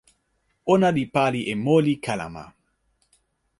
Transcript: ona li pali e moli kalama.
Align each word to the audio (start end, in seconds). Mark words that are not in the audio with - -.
ona 0.73 0.89
li 0.95 1.03
pali 1.15 1.41
e 1.53 1.53
moli 1.65 1.93
kalama. 2.05 2.45